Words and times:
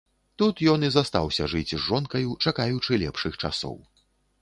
Тут 0.41 0.63
ён 0.71 0.85
і 0.87 0.89
застаўся 0.95 1.47
жыць 1.55 1.71
з 1.75 1.79
жонкаю, 1.89 2.29
чакаючы 2.45 2.91
лепшых 3.07 3.33
часоў. 3.45 3.83